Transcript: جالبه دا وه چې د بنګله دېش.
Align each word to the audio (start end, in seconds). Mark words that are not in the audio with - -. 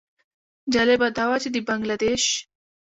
جالبه 0.73 1.07
دا 1.17 1.25
وه 1.29 1.37
چې 1.43 1.49
د 1.51 1.57
بنګله 1.67 1.95
دېش. 2.03 2.23